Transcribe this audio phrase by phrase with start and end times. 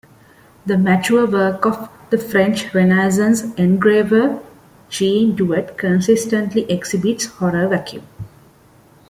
[0.65, 4.39] The mature work of the French Renaissance engraver
[4.89, 8.01] Jean Duvet consistently exhibits horror vacui.